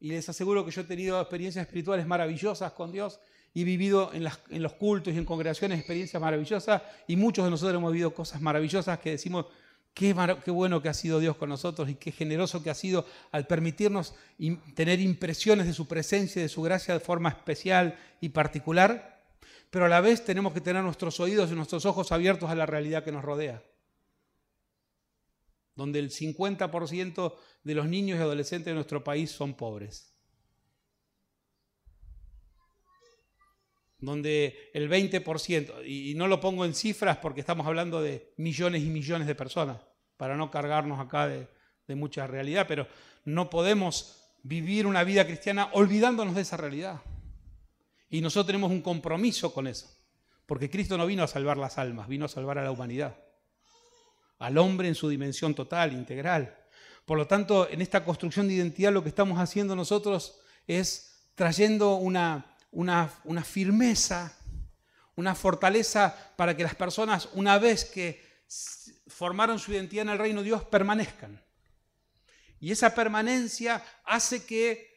[0.00, 3.20] y les aseguro que yo he tenido experiencias espirituales maravillosas con Dios
[3.54, 4.24] y vivido en,
[4.62, 8.98] los cultos y en congregaciones experiencias maravillosas y muchos de nosotros hemos vivido cosas maravillosas
[8.98, 9.46] que decimos,
[9.94, 13.46] qué, bueno que ha sido Dios con nosotros y qué generoso que ha sido al
[13.46, 14.14] permitirnos
[14.74, 19.22] tener impresiones de su presencia y de su gracia de forma especial y particular,
[19.70, 22.66] pero a la vez tenemos que tener nuestros oídos y nuestros ojos abiertos a la
[22.66, 23.62] realidad que nos rodea
[25.74, 30.11] donde el 50% de los niños y adolescentes de nuestro país son pobres.
[34.02, 38.90] Donde el 20%, y no lo pongo en cifras porque estamos hablando de millones y
[38.90, 39.78] millones de personas,
[40.16, 41.48] para no cargarnos acá de,
[41.94, 42.88] mucha realidad, pero
[43.26, 47.02] no podemos vivir una vida cristiana olvidándonos de esa realidad.
[48.08, 49.94] Y nosotros tenemos un compromiso con eso,
[50.46, 53.22] porque Cristo no vino a salvar las almas, vino a salvar a la humanidad,
[54.38, 56.56] al hombre en su dimensión total, integral.
[57.04, 61.96] Por lo tanto, en esta construcción de identidad lo que estamos haciendo nosotros es trayendo
[61.96, 63.08] una una,
[63.44, 64.36] firmeza,
[65.14, 68.22] una fortaleza para que las personas, una vez que
[69.06, 71.42] formaron su identidad en el reino de Dios, permanezcan.
[72.58, 74.90] Y esa permanencia hace que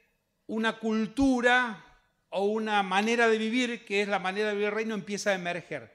[0.47, 1.83] una cultura
[2.29, 5.35] o una manera de vivir, que es la manera de vivir el reino, empieza a
[5.35, 5.93] emerger.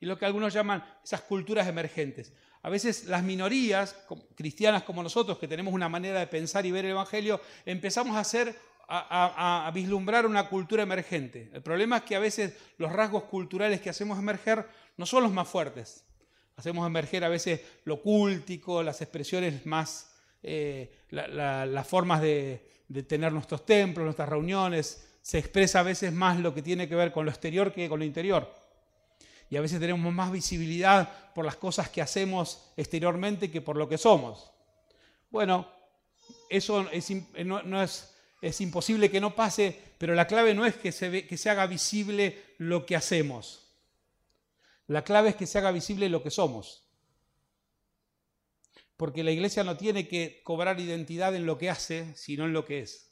[0.00, 2.32] Y lo que algunos llaman esas culturas emergentes.
[2.62, 3.96] A veces las minorías,
[4.36, 8.20] cristianas como nosotros, que tenemos una manera de pensar y ver el Evangelio, empezamos a
[8.20, 8.54] hacer
[8.88, 11.50] a, vislumbrar una cultura emergente.
[11.52, 15.32] El problema es que a veces los rasgos culturales que hacemos emerger no son los
[15.32, 16.04] más fuertes.
[16.56, 23.32] Hacemos emerger a veces lo cúltico, las expresiones más, eh, las formas de, de tener
[23.32, 25.18] nuestros templos, nuestras reuniones.
[25.22, 27.98] Se expresa a veces más lo que tiene que ver con lo exterior que con
[27.98, 28.52] lo interior.
[29.50, 33.88] Y a veces tenemos más visibilidad por las cosas que hacemos exteriormente que por lo
[33.88, 34.50] que somos.
[35.30, 35.68] Bueno,
[36.50, 36.86] eso
[37.44, 41.36] no es es imposible que no pase, pero la clave no es que se, que
[41.36, 43.66] se haga visible lo que hacemos.
[44.86, 46.84] La clave es que se haga visible lo que somos.
[48.96, 52.64] Porque la iglesia no tiene que cobrar identidad en lo que hace, sino en lo
[52.64, 53.08] que es.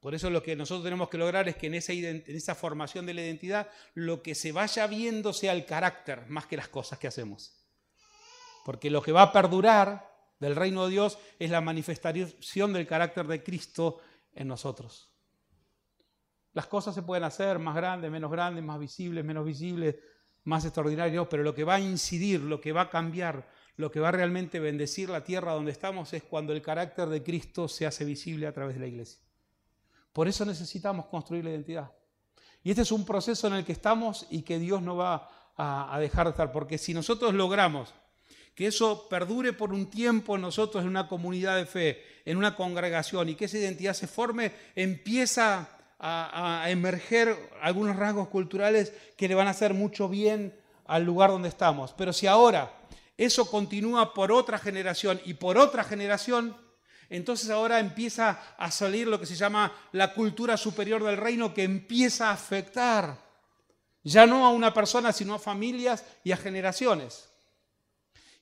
[0.00, 3.04] Por eso lo que nosotros tenemos que lograr es que en esa, en esa formación
[3.04, 6.98] de la identidad lo que se vaya viendo sea el carácter más que las cosas
[6.98, 7.52] que hacemos.
[8.64, 13.26] Porque lo que va a perdurar del reino de Dios es la manifestación del carácter
[13.26, 14.00] de Cristo
[14.34, 15.10] en nosotros.
[16.52, 19.96] Las cosas se pueden hacer más grandes, menos grandes, más visibles, menos visibles,
[20.44, 24.00] más extraordinarios, pero lo que va a incidir, lo que va a cambiar, lo que
[24.00, 27.86] va a realmente bendecir la tierra donde estamos es cuando el carácter de Cristo se
[27.86, 29.20] hace visible a través de la iglesia.
[30.12, 31.92] Por eso necesitamos construir la identidad.
[32.62, 35.94] Y este es un proceso en el que estamos y que Dios no va a,
[35.94, 37.94] a dejar de estar, porque si nosotros logramos
[38.60, 42.56] que eso perdure por un tiempo en nosotros, en una comunidad de fe, en una
[42.56, 45.66] congregación, y que esa identidad se forme, empieza
[45.98, 51.48] a, emerger algunos rasgos culturales que le van a hacer mucho bien al lugar donde
[51.48, 51.94] estamos.
[51.94, 52.70] Pero si ahora
[53.16, 56.54] eso continúa por otra generación y por otra generación,
[57.08, 61.62] entonces ahora empieza a salir lo que se llama la cultura superior del reino que
[61.62, 63.16] empieza a afectar
[64.02, 67.29] ya no a una persona, sino a familias y a generaciones.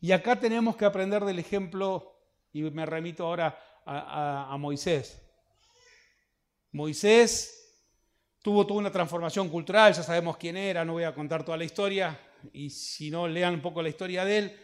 [0.01, 2.15] Y acá tenemos que aprender del ejemplo,
[2.53, 5.21] y me remito ahora a, Moisés.
[6.73, 7.83] Moisés
[8.43, 11.65] tuvo toda una transformación cultural, ya sabemos quién era, no voy a contar toda la
[11.65, 12.19] historia,
[12.53, 14.61] y si no, lean un poco la historia de él.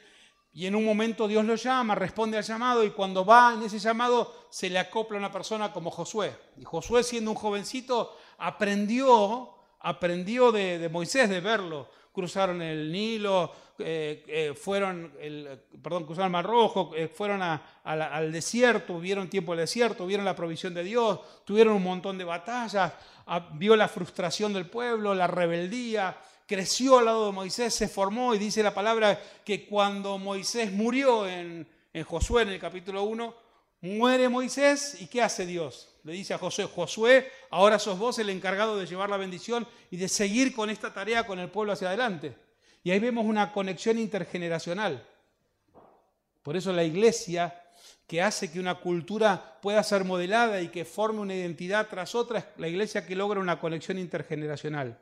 [0.52, 3.80] Y en un momento Dios lo llama, responde al llamado, y cuando va en ese
[3.80, 6.32] llamado se le acopla una persona como Josué.
[6.56, 11.88] Y Josué, siendo un jovencito, aprendió, aprendió de Moisés, de verlo.
[12.14, 13.50] Cruzaron el Nilo,
[13.80, 19.50] eh, eh, fueron, el, perdón, cruzaron el Mar Rojo, eh, fueron al desierto, vieron tiempo
[19.50, 22.92] del desierto, vieron la provisión de Dios, tuvieron un montón de batallas,
[23.54, 28.38] vio la frustración del pueblo, la rebeldía, creció al lado de Moisés, se formó y
[28.38, 33.34] dice la palabra que cuando Moisés murió en, en Josué, en el capítulo 1,
[33.80, 35.93] muere Moisés y ¿qué hace Dios?
[36.04, 39.96] Le dice a Josué, Josué, ahora sos vos el encargado de llevar la bendición y
[39.96, 42.36] de seguir con esta tarea con el pueblo hacia adelante.
[42.82, 45.02] Y ahí vemos una conexión intergeneracional.
[46.42, 47.58] Por eso la iglesia
[48.06, 52.40] que hace que una cultura pueda ser modelada y que forme una identidad tras otra,
[52.40, 54.98] es la iglesia que logra una conexión intergeneracional.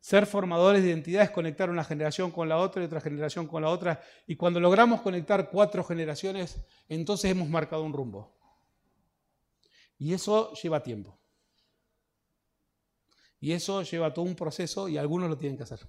[0.00, 3.62] Ser formadores de identidad es conectar una generación con la otra y otra generación con
[3.62, 4.02] la otra.
[4.26, 6.56] Y cuando logramos conectar cuatro generaciones,
[6.88, 8.34] entonces hemos marcado un rumbo.
[9.98, 11.18] Y eso lleva tiempo.
[13.40, 15.80] Y eso lleva todo un proceso y algunos lo tienen que hacer.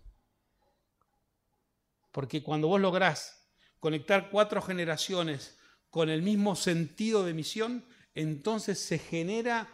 [2.11, 3.47] Porque cuando vos lográs
[3.79, 5.57] conectar cuatro generaciones
[5.89, 9.69] con el mismo sentido de misión, entonces se genera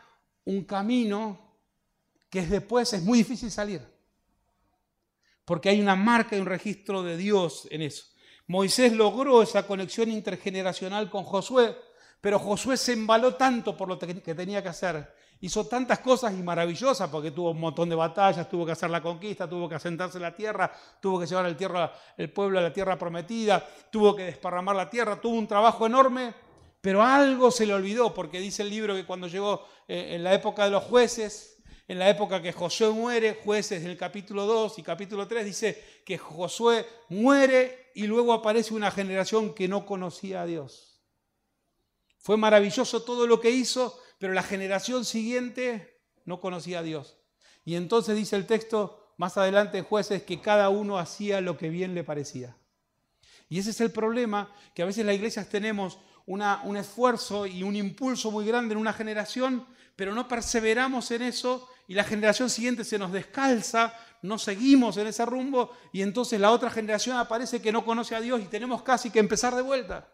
[0.45, 1.57] un camino
[2.29, 3.81] que después es muy difícil salir.
[5.45, 8.05] Porque hay una marca y un registro de Dios en eso.
[8.47, 11.75] Moisés logró esa conexión intergeneracional con Josué,
[12.21, 15.15] pero Josué se embaló tanto por lo que tenía que hacer.
[15.43, 19.01] Hizo tantas cosas y maravillosas porque tuvo un montón de batallas, tuvo que hacer la
[19.01, 22.95] conquista, tuvo que asentarse en la tierra, tuvo que llevar el, pueblo a la tierra
[22.95, 26.31] prometida, tuvo que desparramar la tierra, tuvo un trabajo enorme,
[26.79, 30.35] pero algo se le olvidó porque dice el libro que cuando llegó eh, en la
[30.35, 31.57] época de los jueces,
[31.87, 36.01] en la época que Josué muere, jueces en el capítulo 2 y capítulo 3, dice
[36.05, 40.90] que Josué muere y luego aparece una generación que no conocía a Dios.
[42.21, 47.17] Fue maravilloso todo lo que hizo, pero la generación siguiente no conocía a Dios.
[47.65, 51.69] Y entonces dice el texto más adelante en jueces que cada uno hacía lo que
[51.69, 52.57] bien le parecía.
[53.49, 57.75] Y ese es el problema, que a veces las iglesias tenemos un esfuerzo y un
[57.75, 62.85] impulso muy grande en una generación, pero no perseveramos en eso y la generación siguiente
[62.85, 67.71] se nos descalza, no seguimos en ese rumbo y entonces la otra generación aparece que
[67.71, 70.07] no conoce a Dios y tenemos casi que empezar de vuelta.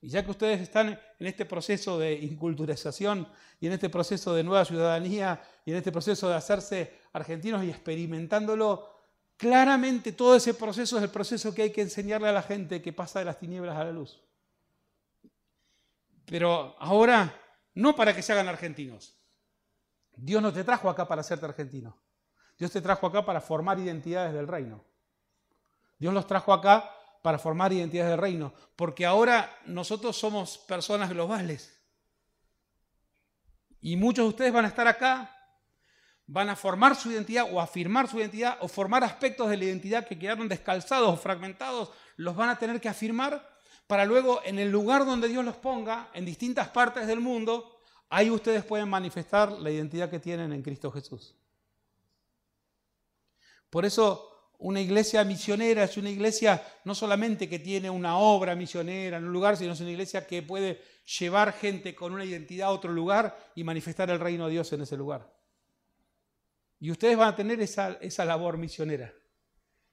[0.00, 3.28] Y ya que ustedes están en este proceso de inculturización
[3.60, 7.70] y en este proceso de nueva ciudadanía y en este proceso de hacerse argentinos y
[7.70, 8.88] experimentándolo,
[9.36, 12.92] claramente todo ese proceso es el proceso que hay que enseñarle a la gente que
[12.92, 14.22] pasa de las tinieblas a la luz.
[16.26, 17.34] Pero ahora,
[17.74, 19.16] no para que se hagan argentinos,
[20.14, 21.96] Dios no te trajo acá para hacerte argentino.
[22.58, 24.84] Dios te trajo acá para formar identidades del reino.
[25.98, 26.90] Dios los trajo acá
[27.22, 31.78] para formar identidades del reino, porque ahora nosotros somos personas globales.
[33.80, 35.34] Y muchos de ustedes van a estar acá,
[36.26, 40.06] van a formar su identidad o afirmar su identidad o formar aspectos de la identidad
[40.06, 44.70] que quedaron descalzados o fragmentados, los van a tener que afirmar para luego en el
[44.70, 47.78] lugar donde Dios los ponga, en distintas partes del mundo,
[48.10, 51.34] Ahí ustedes pueden manifestar la identidad que tienen en Cristo Jesús.
[53.68, 59.18] Por eso una iglesia misionera es una iglesia no solamente que tiene una obra misionera
[59.18, 60.80] en un lugar, sino es una iglesia que puede
[61.18, 64.82] llevar gente con una identidad a otro lugar y manifestar el reino de Dios en
[64.82, 65.32] ese lugar.
[66.80, 69.12] Y ustedes van a tener esa, esa labor misionera.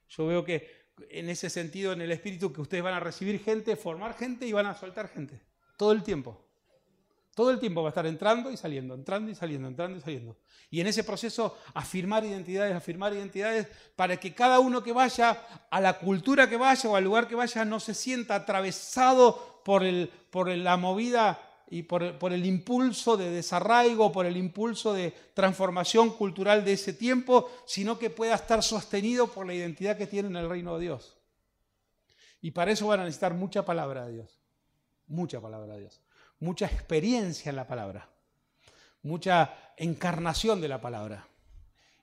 [0.09, 3.75] Yo veo que en ese sentido, en el espíritu, que ustedes van a recibir gente,
[3.75, 5.41] formar gente y van a soltar gente.
[5.77, 6.44] Todo el tiempo.
[7.35, 10.37] Todo el tiempo va a estar entrando y saliendo, entrando y saliendo, entrando y saliendo.
[10.71, 13.67] Y en ese proceso afirmar identidades, afirmar identidades,
[13.97, 17.35] para que cada uno que vaya a la cultura que vaya o al lugar que
[17.35, 24.13] vaya no se sienta atravesado por, la movida y por, por el impulso de desarraigo,
[24.13, 29.45] por el impulso de transformación cultural de ese tiempo, sino que pueda estar sostenido por
[29.45, 31.17] la identidad que tiene en el reino de Dios.
[32.41, 34.39] Y para eso van a necesitar mucha palabra de Dios,
[35.07, 36.04] mucha palabra de Dios
[36.39, 38.09] mucha experiencia en la palabra,
[39.01, 41.27] mucha encarnación de la palabra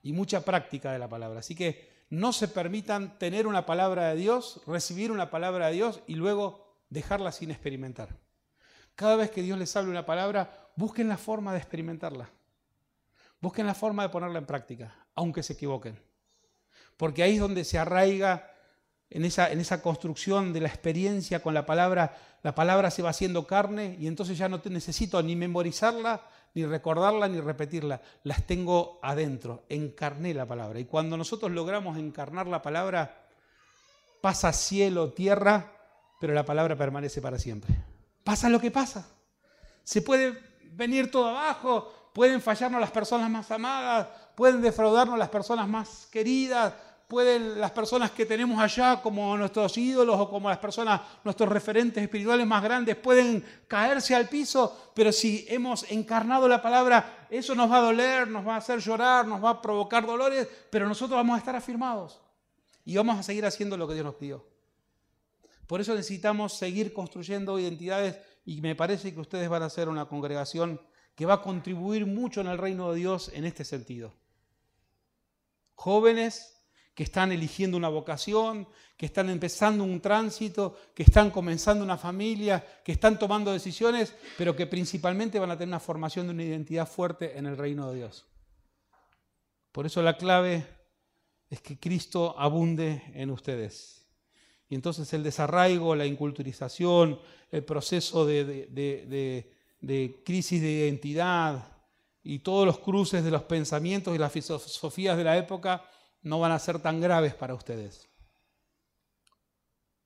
[0.02, 1.40] y mucha práctica de la palabra.
[1.40, 6.02] Así que no se permitan tener una palabra de Dios, recibir una palabra de Dios
[6.06, 8.18] y luego dejarla sin experimentar.
[8.94, 12.28] Cada vez que Dios les hable una palabra, busquen la forma de experimentarla.
[13.40, 15.98] Busquen la forma de ponerla en práctica, aunque se equivoquen.
[16.96, 18.51] Porque ahí es donde se arraiga
[19.14, 23.96] en esa, construcción de la experiencia con la palabra, la palabra se va haciendo carne
[24.00, 26.22] y entonces ya no necesito ni memorizarla,
[26.54, 28.00] ni recordarla, ni repetirla.
[28.24, 30.80] Las tengo adentro, encarné la palabra.
[30.80, 33.26] Y cuando nosotros logramos encarnar la palabra,
[34.22, 35.72] pasa cielo, tierra,
[36.18, 37.74] pero la palabra permanece para siempre.
[38.24, 39.06] Pasa lo que pasa.
[39.84, 40.38] Se puede
[40.72, 46.72] venir todo abajo, pueden fallarnos las personas más amadas, pueden defraudarnos las personas más queridas,
[47.12, 52.02] pueden las personas que tenemos allá como nuestros ídolos o como las personas, nuestros referentes
[52.02, 57.70] espirituales más grandes, pueden caerse al piso, pero si hemos encarnado la palabra, eso nos
[57.70, 61.18] va a doler, nos va a hacer llorar, nos va a provocar dolores, pero nosotros
[61.18, 62.18] vamos a estar afirmados
[62.82, 64.46] y vamos a seguir haciendo lo que Dios nos pidió.
[65.66, 70.06] Por eso necesitamos seguir construyendo identidades y me parece que ustedes van a ser una
[70.06, 70.80] congregación
[71.14, 74.14] que va a contribuir mucho en el reino de Dios en este sentido.
[75.74, 76.51] Jóvenes
[76.94, 82.64] que están eligiendo una vocación, que están empezando un tránsito, que están comenzando una familia,
[82.84, 86.86] que están tomando decisiones, pero que principalmente van a tener una formación de una identidad
[86.86, 88.26] fuerte en el reino de Dios.
[89.72, 90.66] Por eso la clave
[91.48, 94.06] es que Cristo abunde en ustedes.
[94.68, 97.18] Y entonces el desarraigo, la inculturización,
[97.50, 98.44] el proceso de,
[99.80, 101.72] de crisis de identidad
[102.22, 105.84] y todos los cruces de los pensamientos y las filosofías de la época
[106.22, 108.08] no van a ser tan graves para ustedes.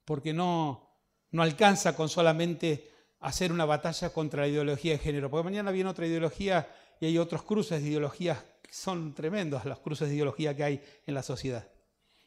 [0.05, 0.89] Porque no,
[1.31, 2.91] no alcanza con solamente
[3.21, 6.69] hacer una batalla contra la ideología de género, porque mañana viene otra ideología
[7.01, 10.83] y hay otros cruces de ideologías que son tremendos, los cruces de ideología que hay
[11.07, 11.69] en la sociedad.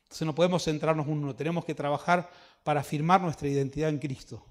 [0.04, 2.30] Entonces no podemos centrarnos en uno, tenemos que trabajar
[2.64, 4.46] para afirmar nuestra identidad en Cristo.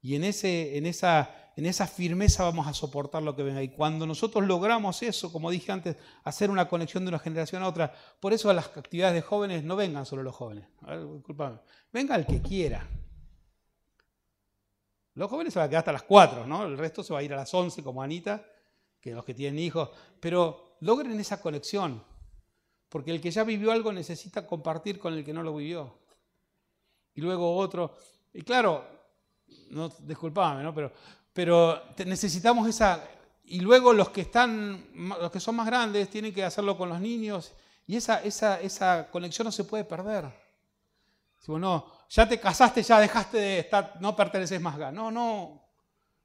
[0.00, 3.62] Y en, ese, en, esa, en esa firmeza vamos a soportar lo que venga.
[3.62, 7.68] Y cuando nosotros logramos eso, como dije antes, hacer una conexión de una generación a
[7.68, 10.68] otra, por eso a las actividades de jóvenes no vengan solo los jóvenes.
[11.14, 11.58] disculpame.
[11.90, 12.86] Venga el que quiera.
[15.14, 16.66] Los jóvenes se van a quedar hasta las 4, ¿no?
[16.66, 18.44] El resto se va a ir a las 11 como Anita,
[19.00, 19.88] que los que tienen hijos.
[20.20, 22.04] Pero logren esa conexión.
[22.90, 26.00] Porque el que ya vivió algo necesita compartir con el que no lo vivió.
[27.14, 27.96] Y luego otro.
[28.34, 28.84] Y claro,
[29.70, 30.74] no, disculpame, ¿no?
[30.74, 30.92] Pero,
[31.36, 33.04] pero necesitamos esa.
[33.44, 34.86] Y luego los que están,
[35.20, 37.52] los que son más grandes, tienen que hacerlo con los niños.
[37.86, 40.24] Y esa, esa, esa conexión no se puede perder.
[41.38, 41.52] Si
[42.08, 44.90] ya te casaste, ya dejaste de estar, no perteneces más acá.
[44.90, 45.62] No, no.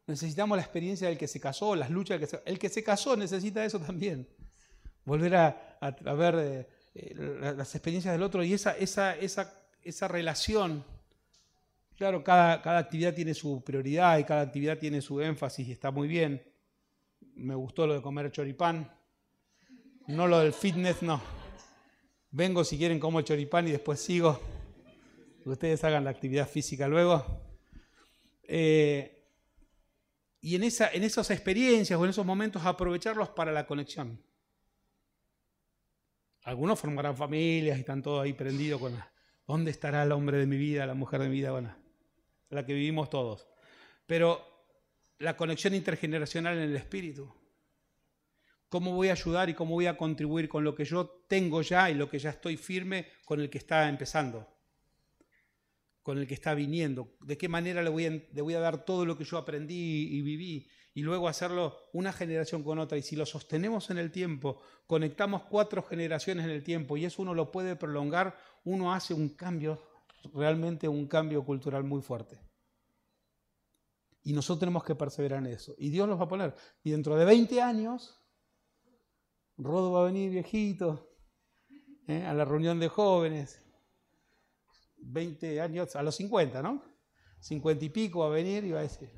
[0.08, 2.82] Necesitamos la experiencia del que se casó, las luchas del que se El que se
[2.82, 4.30] casó necesita eso también.
[5.04, 5.78] Volver a,
[6.16, 9.54] ver eh, eh, las experiencias del otro y esa, esa, esa,
[9.84, 10.86] esa relación.
[12.02, 16.08] Claro, cada, actividad tiene su prioridad y cada actividad tiene su énfasis y está muy
[16.08, 16.42] bien.
[17.36, 18.92] Me gustó lo de comer choripán.
[20.08, 21.22] No lo del fitness, no.
[22.32, 24.42] Vengo si quieren como choripán y después sigo
[25.46, 27.24] ustedes hagan la actividad física luego.
[28.46, 29.24] Eh,
[30.40, 34.20] y en, en esas experiencias o en esos momentos aprovecharlos para la conexión.
[36.46, 39.00] Algunos formarán familias y están todos ahí prendidos con
[39.46, 41.80] dónde estará el hombre de mi vida, la mujer de mi vida, bueno,
[42.52, 43.48] la que vivimos todos.
[44.06, 44.46] Pero
[45.20, 47.34] la conexión intergeneracional en el espíritu.
[48.70, 51.90] ¿Cómo voy a ayudar y cómo voy a contribuir con lo que yo tengo ya
[51.90, 54.48] y lo que ya estoy firme con el que está empezando?
[56.02, 58.86] con el que está viniendo, de qué manera le voy, a, le voy a dar
[58.86, 62.98] todo lo que yo aprendí y viví, y luego hacerlo una generación con otra.
[62.98, 67.22] Y si lo sostenemos en el tiempo, conectamos cuatro generaciones en el tiempo, y eso
[67.22, 69.82] uno lo puede prolongar, uno hace un cambio,
[70.34, 72.40] realmente un cambio cultural muy fuerte.
[74.24, 75.74] Y nosotros tenemos que perseverar en eso.
[75.78, 76.56] Y Dios los va a poner.
[76.84, 78.20] Y dentro de 20 años,
[79.58, 81.10] Rodo va a venir viejito
[82.08, 82.24] ¿eh?
[82.24, 83.62] a la reunión de jóvenes
[85.02, 86.82] 20 años, a los 50, ¿no?
[87.40, 89.10] 50 y pico va a venir y va a decir.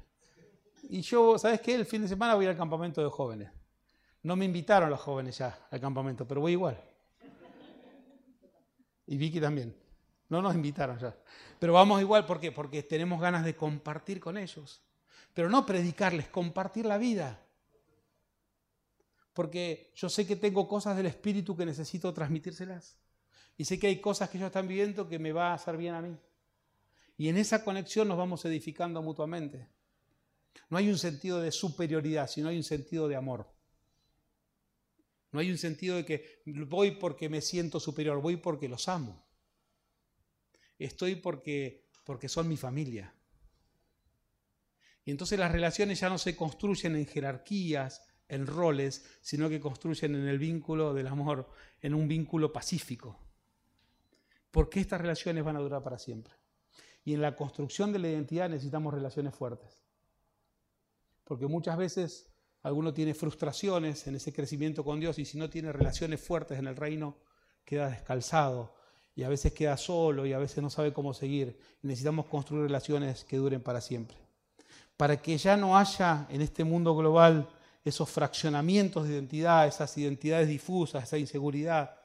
[0.83, 1.75] Y yo, ¿sabes qué?
[1.75, 3.51] El fin de semana voy al campamento de jóvenes.
[4.21, 6.81] No me invitaron los jóvenes ya al campamento, pero voy igual.
[9.05, 9.75] Y Vicky también.
[10.33, 11.15] No nos invitaron ya.
[11.59, 12.51] Pero vamos igual, ¿por qué?
[12.51, 14.81] Porque tenemos ganas de compartir con ellos.
[15.31, 17.39] Pero no predicarles, compartir la vida.
[19.31, 22.97] Porque yo sé que tengo cosas del Espíritu que necesito transmitírselas.
[23.57, 25.93] Y sé que hay cosas que ellos están viviendo que me va a hacer bien
[25.93, 26.17] a mí.
[27.15, 29.67] Y en esa conexión nos vamos edificando mutuamente.
[30.67, 33.47] No hay un sentido de superioridad, sino hay un sentido de amor.
[35.31, 39.23] No hay un sentido de que voy porque me siento superior, voy porque los amo.
[40.85, 43.13] Estoy porque, porque son mi familia.
[45.05, 50.15] Y entonces las relaciones ya no se construyen en jerarquías, en roles, sino que construyen
[50.15, 51.49] en el vínculo del amor,
[51.81, 53.19] en un vínculo pacífico
[54.53, 56.35] porque estas relaciones van a durar para siempre.
[57.03, 59.83] Y en la construcción de la identidad necesitamos relaciones fuertes.
[61.23, 62.31] Porque muchas veces
[62.61, 66.67] alguno tiene frustraciones en ese crecimiento con Dios y si no tiene relaciones fuertes en
[66.67, 67.17] el reino,
[67.65, 68.75] queda descalzado
[69.15, 71.57] y a veces queda solo y a veces no sabe cómo seguir.
[71.81, 74.17] necesitamos construir relaciones que duren para siempre.
[74.97, 77.47] Para que ya no haya en este mundo global
[77.83, 81.95] esos fraccionamientos de identidad, esas identidades difusas, esa inseguridad,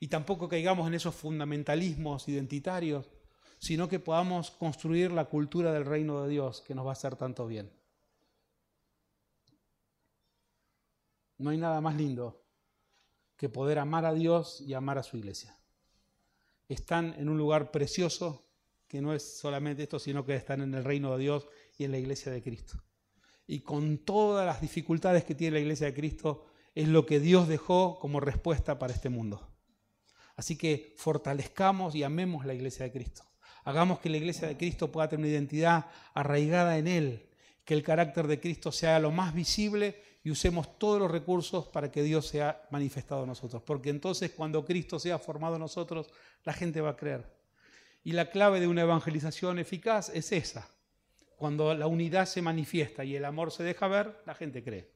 [0.00, 3.10] y tampoco caigamos en esos fundamentalismos identitarios,
[3.58, 7.16] sino que podamos construir la cultura del reino de Dios que nos va a hacer
[7.16, 7.70] tanto bien.
[11.38, 12.42] No hay nada más lindo
[13.36, 15.56] que poder amar a Dios y amar a su iglesia.
[16.68, 18.46] Están en un lugar precioso
[18.88, 21.92] que no es solamente esto, sino que están en el reino de Dios y en
[21.92, 22.82] la iglesia de Cristo.
[23.46, 27.48] Y con todas las dificultades que tiene la iglesia de Cristo, es lo que Dios
[27.48, 29.48] dejó como respuesta para este mundo.
[30.36, 33.24] Así que fortalezcamos y amemos la iglesia de Cristo.
[33.64, 37.30] Hagamos que la iglesia de Cristo pueda tener una identidad arraigada en Él,
[37.64, 41.92] que el carácter de Cristo sea lo más visible y usemos todos los recursos para
[41.92, 43.62] que Dios sea manifestado en nosotros.
[43.62, 46.10] Porque entonces cuando Cristo sea formado en nosotros,
[46.42, 47.32] la gente va a creer.
[48.02, 50.68] Y la clave de una evangelización eficaz es esa.
[51.36, 54.90] Cuando la unidad se manifiesta y el amor se deja ver, la gente cree.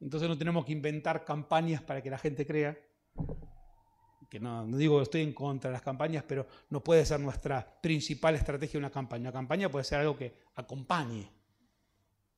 [0.00, 2.78] Entonces no tenemos que inventar campañas para que la gente crea,
[4.30, 7.20] que no, no digo que estoy en contra de las campañas, pero no puede ser
[7.20, 9.24] nuestra principal estrategia una campaña.
[9.24, 11.41] Una campaña puede ser algo que acompañe,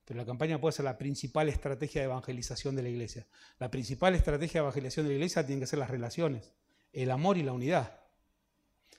[0.04, 3.26] pero la campaña puede ser la principal estrategia de evangelización de la iglesia.
[3.58, 6.52] La principal estrategia de evangelización de la iglesia tiene que ser las relaciones,
[6.92, 8.00] el amor y la unidad.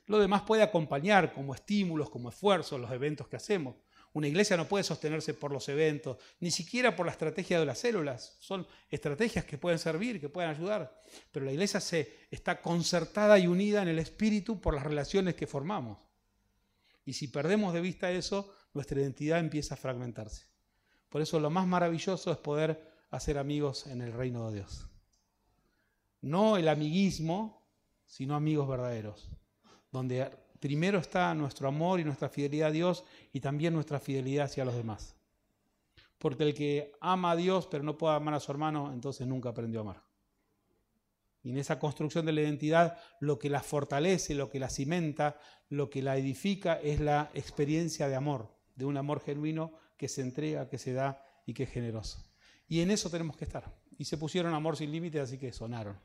[0.08, 3.76] Lo demás puede acompañar como estímulos, como esfuerzos, los eventos que hacemos.
[4.14, 7.80] Una iglesia no puede sostenerse por los eventos, ni siquiera por la estrategia de las
[7.80, 8.38] células.
[8.39, 11.01] Son estrategias que pueden servir, que pueden ayudar.
[11.32, 15.47] Pero la iglesia se, está concertada y unida en el espíritu por las relaciones que
[15.47, 15.97] formamos.
[17.03, 20.55] Y si perdemos de vista eso, nuestra identidad empieza a fragmentarse.
[21.16, 24.86] Por eso lo más maravilloso es poder hacer amigos en el reino de Dios.
[26.20, 27.66] No el amiguismo,
[28.05, 29.30] sino amigos verdaderos,
[29.93, 34.66] donde primero está nuestro amor y nuestra fidelidad a Dios y también nuestra fidelidad hacia
[34.66, 35.16] los demás.
[36.18, 39.47] Porque el que ama a Dios pero no puede amar a su hermano, entonces nunca
[39.47, 40.03] aprendió a amar.
[41.43, 45.39] Y en esa construcción de la identidad, lo que la fortalece, lo que la cimenta,
[45.70, 50.22] lo que la edifica es la experiencia de amor, de un amor genuino que se
[50.22, 52.24] entrega, que se da y que es generoso.
[52.68, 53.74] Y en eso tenemos que estar.
[53.98, 56.00] Y se pusieron amor sin límites, así que sonaron.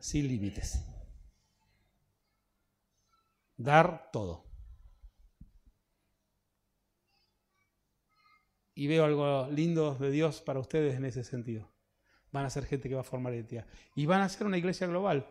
[0.00, 0.84] Sin límites.
[3.56, 4.44] Dar todo.
[8.74, 11.72] Y veo algo lindo de Dios para ustedes en ese sentido.
[12.32, 13.66] Van a ser gente que va a formar identidad.
[13.94, 15.28] Y van a ser una iglesia global.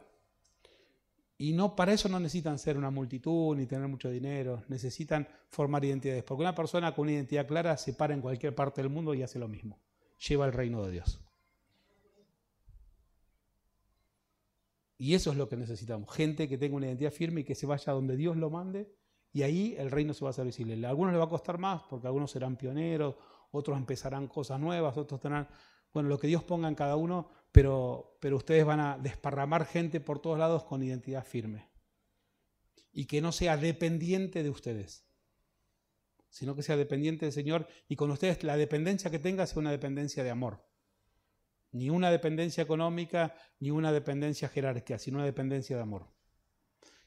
[1.38, 5.84] Y no, para eso no necesitan ser una multitud ni tener mucho dinero, necesitan formar
[5.84, 6.24] identidades.
[6.24, 9.24] Porque una persona con una identidad clara se para en cualquier parte del mundo y
[9.24, 9.80] hace lo mismo.
[10.28, 11.20] Lleva el reino de Dios.
[14.98, 16.10] Y eso es lo que necesitamos.
[16.14, 18.90] Gente que tenga una identidad firme y que se vaya donde Dios lo mande
[19.34, 20.86] y ahí el reino se va a hacer visible.
[20.86, 23.16] A algunos les va a costar más porque algunos serán pioneros,
[23.52, 25.48] otros empezarán cosas nuevas, otros tendrán,
[25.92, 30.01] bueno, lo que Dios ponga en cada uno, pero, pero ustedes van a desparramar gente
[30.01, 31.70] por todos lados con identidad firme.
[32.91, 35.06] Y que no sea dependiente de ustedes,
[36.30, 39.70] sino que sea dependiente del Señor y con ustedes la dependencia que tenga sea una
[39.70, 40.68] dependencia de amor.
[41.72, 46.12] Ni una dependencia económica, ni una dependencia jerárquica, sino una dependencia de amor.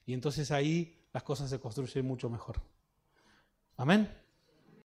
[0.05, 2.63] Y entonces ahí las cosas se construyen mucho mejor.
[3.77, 4.26] Amén.